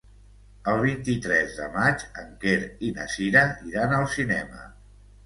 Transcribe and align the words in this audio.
El 0.71 0.79
vint-i-tres 0.85 1.51
de 1.57 1.67
maig 1.75 2.05
en 2.21 2.31
Quer 2.45 2.55
i 2.87 2.89
na 2.97 3.05
Cira 3.17 3.45
iran 3.73 3.95
al 3.99 4.09
cinema. 4.15 4.65